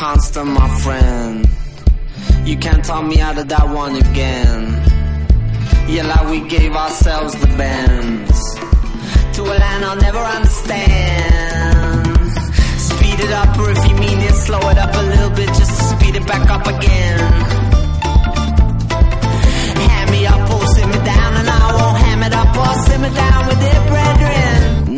constant, 0.00 0.46
my 0.46 0.68
friend. 0.80 1.46
You 2.48 2.56
can't 2.56 2.82
talk 2.82 3.04
me 3.04 3.20
out 3.20 3.36
of 3.36 3.48
that 3.48 3.68
one 3.68 3.96
again. 3.96 4.62
Yeah, 5.92 6.06
like 6.12 6.26
we 6.30 6.40
gave 6.48 6.72
ourselves 6.74 7.34
the 7.42 7.48
bends 7.60 8.38
to 9.34 9.42
a 9.42 9.56
land 9.62 9.84
I'll 9.84 10.00
never 10.08 10.24
understand. 10.38 12.06
Speed 12.88 13.18
it 13.26 13.32
up, 13.42 13.52
or 13.58 13.68
if 13.76 13.82
you 13.88 13.94
mean 14.04 14.18
it, 14.28 14.36
slow 14.46 14.62
it 14.72 14.78
up 14.78 14.94
a 15.02 15.04
little 15.12 15.32
bit 15.36 15.48
just 15.48 15.72
to 15.78 15.84
speed 15.92 16.16
it 16.16 16.26
back 16.26 16.48
up 16.48 16.66
again. 16.66 17.20
Hand 19.84 20.10
me 20.14 20.24
up 20.24 20.50
or 20.50 20.66
sit 20.76 20.88
me 20.94 21.00
down, 21.12 21.30
and 21.40 21.48
I 21.58 21.60
won't 21.76 21.98
ham 22.04 22.22
it 22.22 22.32
up 22.32 22.56
or 22.56 22.72
sit 22.88 23.00
me 23.04 23.10
down 23.22 23.46
with 23.48 23.62
it, 23.72 23.82
brethren. 23.90 24.19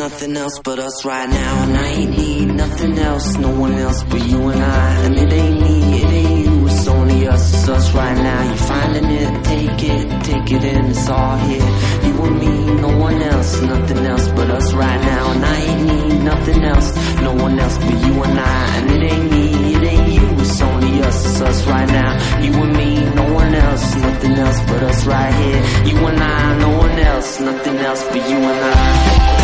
Nothing 0.03 0.37
else 0.37 0.59
but 0.65 0.81
us 0.81 1.05
right 1.05 1.29
now, 1.29 1.63
and 1.63 1.77
I 1.77 1.87
ain't 1.91 2.19
need 2.19 2.47
nothing 2.47 2.99
else, 2.99 3.37
no 3.37 3.51
one 3.55 3.75
else 3.75 4.03
but 4.03 4.21
you 4.27 4.49
and 4.49 4.61
I. 4.61 4.97
And 5.05 5.17
it 5.17 5.33
ain't 5.33 5.61
me, 5.61 6.03
it 6.03 6.11
ain't 6.11 6.45
you, 6.45 6.67
it's 6.67 6.89
only 6.89 7.29
us, 7.29 7.55
it's 7.55 7.69
us 7.69 7.95
right 7.95 8.17
now. 8.17 8.43
You're 8.43 8.57
finding 8.57 9.05
it, 9.05 9.45
take 9.45 9.83
it, 9.95 10.25
take 10.25 10.51
it 10.51 10.65
in, 10.65 10.87
it's 10.87 11.09
all 11.09 11.37
here. 11.37 11.69
You 12.03 12.25
and 12.25 12.41
me, 12.41 12.81
no 12.81 12.99
one 12.99 13.23
else, 13.23 13.63
nothing 13.63 13.99
else 13.99 14.27
but 14.33 14.51
us 14.51 14.73
right 14.73 15.01
now. 15.03 15.31
And 15.31 15.45
I 15.45 15.57
ain't 15.61 15.83
need 15.87 16.25
nothing 16.25 16.65
else, 16.65 16.97
no 17.21 17.35
one 17.35 17.61
else 17.61 17.79
but 17.79 18.05
you 18.05 18.23
and 18.25 18.39
I. 18.41 18.77
And 18.79 18.91
it 18.91 19.13
ain't 19.13 19.31
me, 19.31 19.75
it 19.75 19.83
ain't 19.85 20.13
you, 20.15 20.29
it's 20.43 20.63
only 20.63 21.03
us, 21.05 21.27
it's 21.27 21.41
us 21.43 21.67
right 21.69 21.89
now. 21.89 22.41
You 22.43 22.53
and 22.55 22.77
me, 22.77 23.05
no 23.15 23.33
one 23.35 23.55
else, 23.55 23.95
nothing 23.95 24.33
else 24.33 24.61
but 24.63 24.83
us 24.83 25.07
right 25.07 25.33
here. 25.33 25.63
You 25.87 25.97
and 26.09 26.21
I, 26.21 26.59
no 26.59 26.77
one 26.77 26.99
else, 26.99 27.39
nothing 27.39 27.77
else 27.77 28.03
but 28.03 28.29
you 28.29 28.37
and 28.37 28.65
I. 28.75 29.42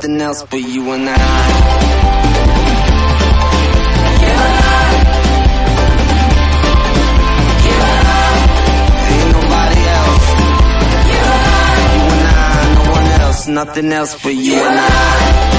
nothing 0.00 0.20
else 0.22 0.42
but 0.44 0.62
you 0.62 0.90
and 0.92 1.08
I. 1.10 1.14
Ain't 9.10 9.32
nobody 9.32 9.80
else. 9.98 10.26
You 11.10 11.20
and 12.14 12.26
I, 12.28 12.74
no 12.74 12.90
one 12.90 13.20
else, 13.20 13.46
nothing 13.46 13.92
else 13.92 14.22
but 14.22 14.34
you 14.34 14.54
and 14.54 14.78
I. 14.80 15.49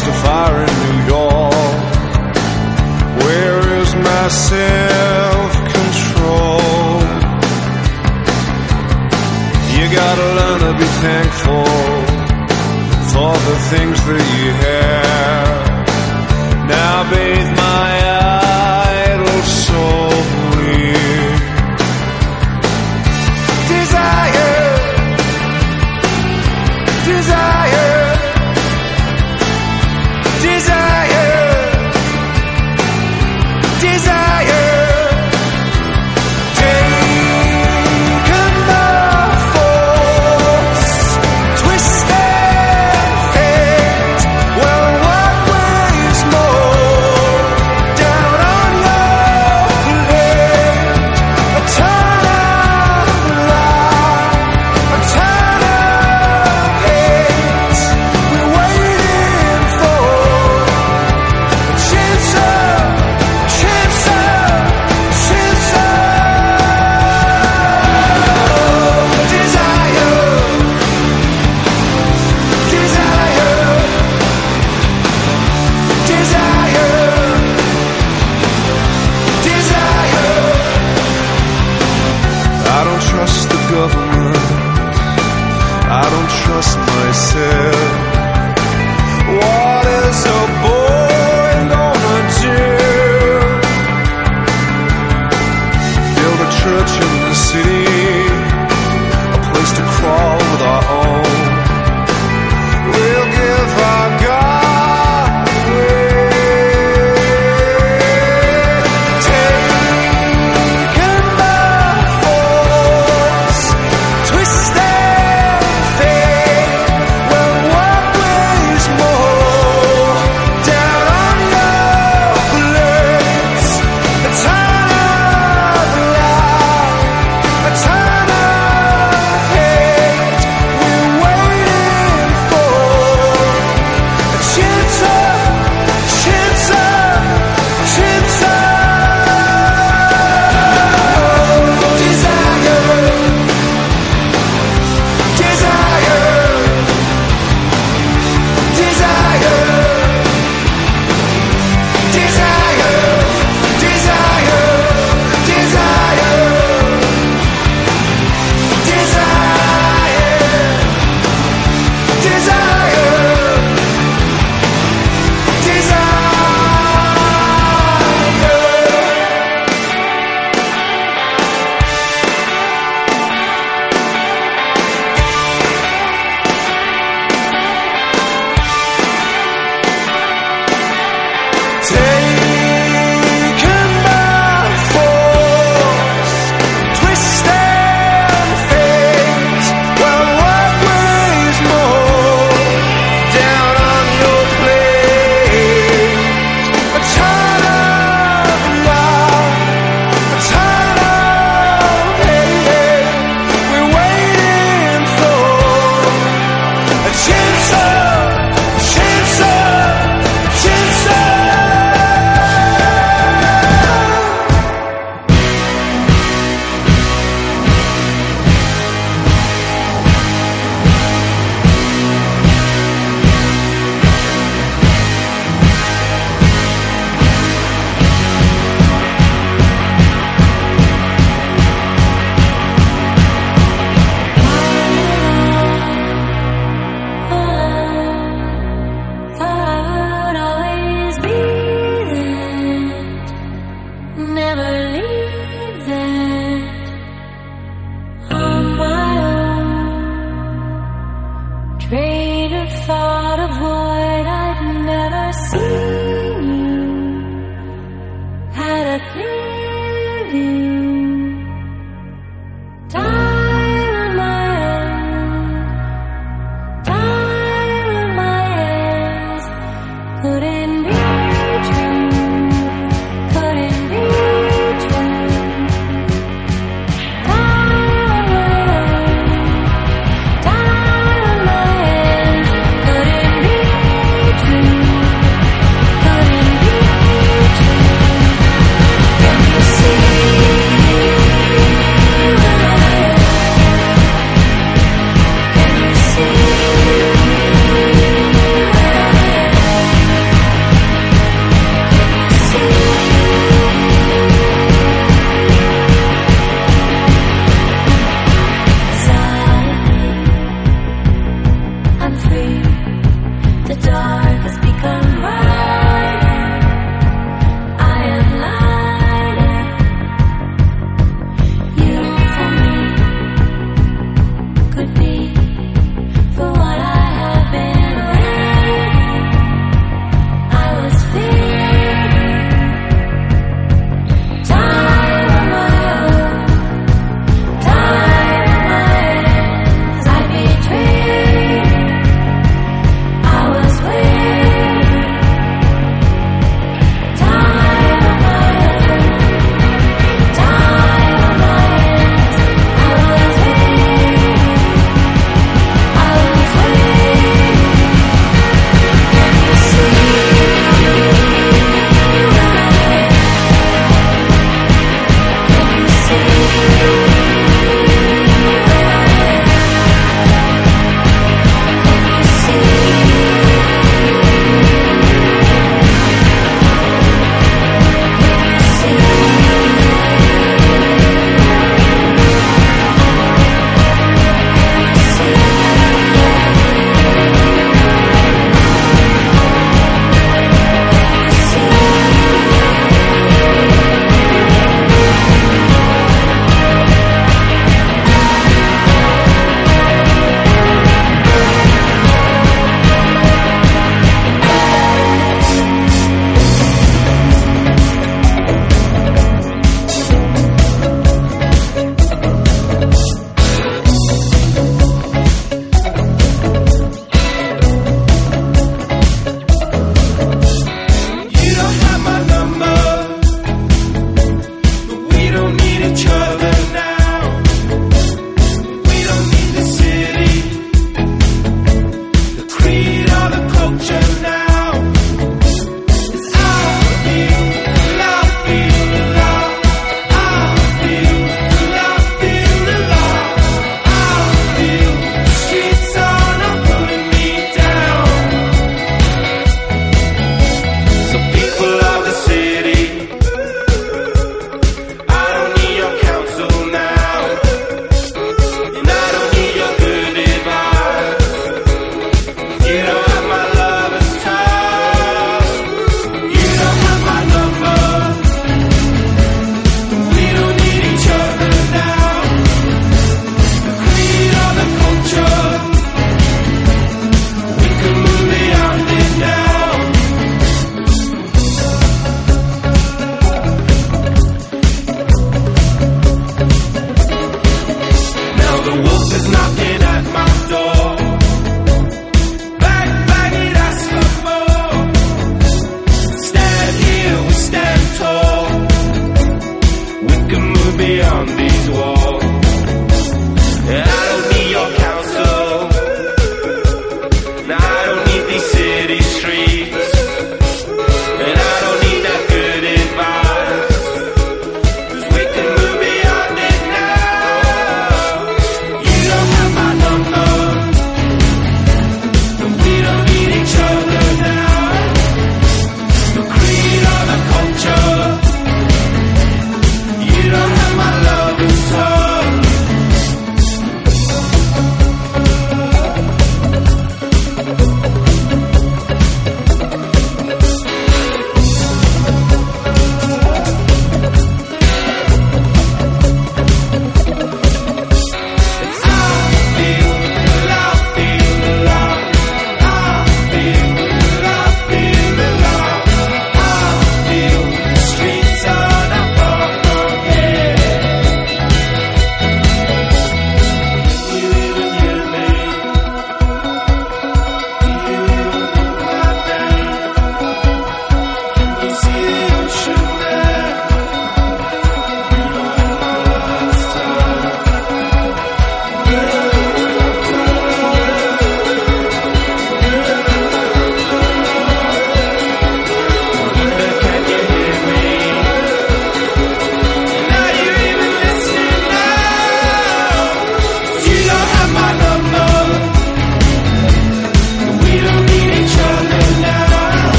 caused 0.00 0.08
a 0.08 0.22
fire 0.24 0.64
in 0.64 0.74
New 0.84 0.98
York. 1.14 1.52
Where 3.22 3.80
is 3.80 3.94
my 3.94 4.28
self 4.28 5.52
control? 5.74 6.60
You 9.74 9.84
gotta 9.94 10.26
learn 10.38 10.60
to 10.60 10.72
be 10.78 10.88
thankful 11.04 11.64
for 13.12 13.32
the 13.48 13.56
things 13.70 13.98
that 14.06 14.24
you 14.38 14.50
have. 14.52 15.09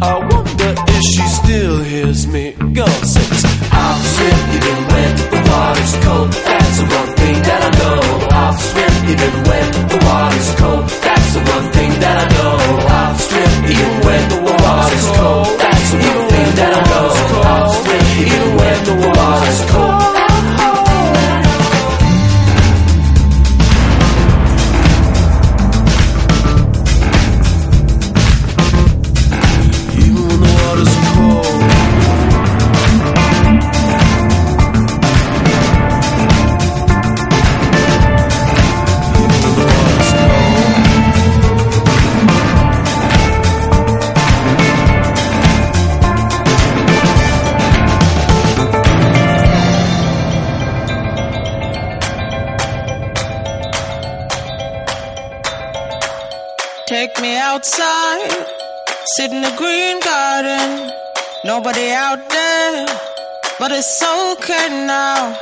I 0.00 0.18
wonder 0.18 0.74
if 0.94 1.02
she 1.02 1.22
still 1.26 1.82
hears 1.82 2.26
me. 2.28 2.52
Go 2.52 2.86
sings. 2.86 3.42
I'll 3.72 4.02
swim 4.14 4.38
even 4.56 4.78
when 4.92 5.10
the 5.32 5.40
water's 5.50 5.94
cold. 6.04 6.30
That's 6.30 6.78
the 6.78 6.86
one 6.86 7.10
thing 7.18 7.36
that 7.42 7.60
I 7.66 7.70
know. 7.78 8.00
I'll 8.30 8.58
swim 8.58 8.94
even 9.10 9.34
when 9.48 9.66
the 9.90 9.98
water's 10.06 10.50
cold. 10.60 10.84
That's 11.02 11.34
the 11.34 11.40
one 11.40 11.66
thing 11.72 11.92
that 11.98 12.16
I 12.22 12.26
know. 12.36 12.54
I'll 12.98 13.18
swim 13.18 13.52
even 13.74 13.94
when 14.06 14.22
the 14.28 14.40
water's 14.46 15.06
cold. 15.18 15.46
That's 15.58 15.90
the 15.90 15.98
one 15.98 16.28
thing 16.30 16.48
that 16.58 16.72
I 16.78 16.82
know. 16.90 17.08
I'll 17.50 17.72
swim 17.82 18.06
even 18.22 18.46
when 18.58 18.78
the 18.84 18.94
water's 19.18 19.60
cold. 19.72 19.97
But 63.68 63.76
it's 63.76 64.02
okay 64.02 64.86
now. 64.86 65.36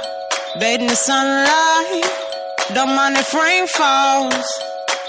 Bathe 0.59 0.89
the 0.89 0.97
sunlight, 0.97 2.05
don't 2.75 2.95
mind 2.97 3.17
if 3.17 3.33
rain 3.33 3.67
falls. 3.69 4.49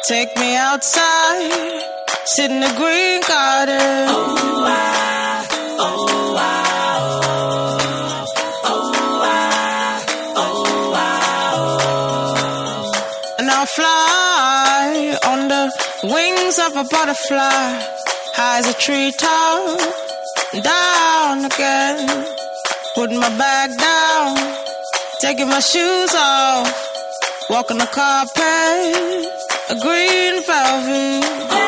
Take 0.07 0.35
me 0.37 0.55
outside, 0.55 1.81
sit 2.25 2.51
in 2.51 2.59
the 2.59 2.73
green 2.77 3.21
garden. 3.27 4.07
Oh, 4.09 4.63
I, 4.65 5.47
oh, 5.79 6.35
I, 6.37 6.63
fly 13.75 15.17
on 15.25 15.47
the 15.49 15.63
wings 16.03 16.57
of 16.59 16.77
a 16.77 16.83
butterfly, 16.89 17.81
high 18.37 18.59
as 18.59 18.67
a 18.69 18.73
treetop, 18.73 19.81
down 20.63 21.45
again. 21.45 22.46
Put 22.97 23.11
my 23.11 23.29
bag 23.37 23.77
down, 23.77 24.55
taking 25.21 25.47
my 25.49 25.59
shoes 25.59 26.15
off, 26.15 27.47
walking 27.47 27.77
the 27.77 27.85
carpet, 27.85 29.27
a 29.69 29.75
green 29.79 30.41
velvet. 30.41 31.66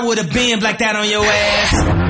I 0.00 0.02
would've 0.02 0.30
been 0.30 0.60
blacked 0.60 0.80
out 0.80 0.96
on 0.96 1.10
your 1.10 1.22
ass. 1.22 2.09